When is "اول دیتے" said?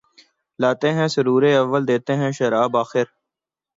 1.53-2.13